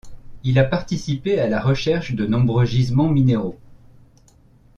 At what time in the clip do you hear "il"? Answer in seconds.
0.43-0.57